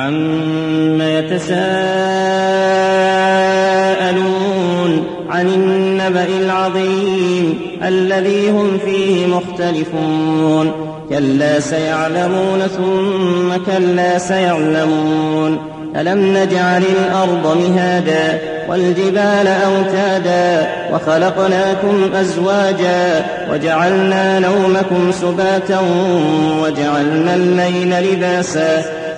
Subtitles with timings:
[0.00, 1.60] عم يتساءلون
[5.30, 10.72] عن النبأ العظيم الذي هم فيه مختلفون.
[11.10, 15.58] كلا سيعلمون ثم كلا سيعلمون.
[15.96, 18.38] ألم نجعل الأرض مهادا
[18.68, 25.80] والجبال أوتادا وخلقناكم أزواجا وجعلنا نومكم سباتا
[26.62, 28.99] وجعلنا الليل لباسا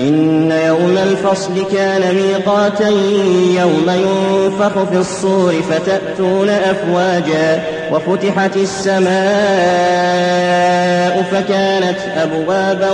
[0.00, 2.88] إن يوم الفصل كان ميقاتا
[3.60, 7.62] يوم ينفخ في الصور فتأتون أفواجا
[7.92, 9.08] وفتحت السماء
[11.32, 12.90] فكانت أبوابا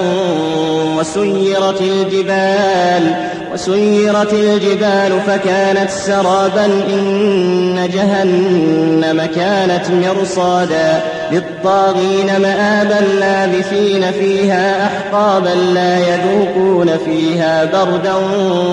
[0.99, 3.15] وسيرت الجبال
[3.55, 11.01] وسيرت الجبال فكانت سرابا إن جهنم كانت مرصادا
[11.33, 18.15] للطاغين مآبا لابثين فيها أحقابا لا يذوقون فيها بردا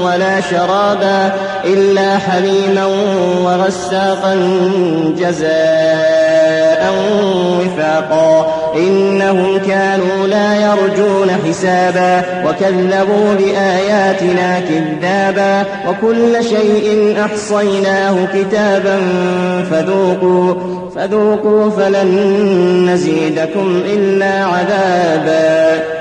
[0.06, 1.32] ولا شرابا
[1.66, 2.86] إلا حميما
[3.44, 4.36] وغساقا
[5.18, 6.94] جزاء
[7.60, 19.00] وفاقا إنهم كانوا لا يرجون حسابا وكذبوا بآياتنا كذابا وكل شيء أحصيناه كتابا
[19.72, 20.54] فذوقوا
[20.96, 26.01] فذوقوا فلن نزيدكم إلا عذابا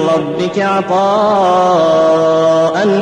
[0.15, 2.21] ربك عطاء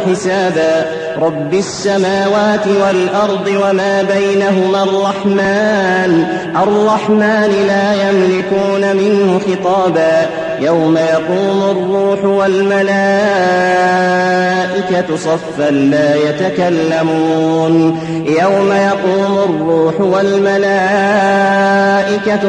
[0.09, 0.86] حسابا.
[1.22, 6.25] رب السماوات والأرض وما بينهما الرحمن.
[6.64, 10.25] الرحمن لا يملكون منه خطابا.
[10.59, 14.59] يوم يقوم الروح والملائكة.
[15.16, 18.00] صفا لا يتكلمون.
[18.41, 20.69] يوم يقوم الروح والملائكة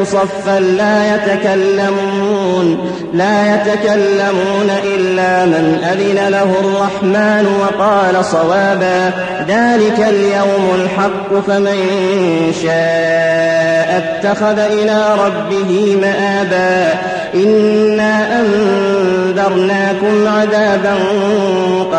[0.03, 2.91] صفا لا يتكلمون.
[3.13, 9.11] لا يتكلمون إلا من أذن له الرحمن وقال صوابا.
[9.47, 11.77] ذلك اليوم الحق فمن
[12.63, 16.93] شاء اتخذ إلى ربه مآبا.
[17.35, 20.95] إنا أنذرناكم عذابا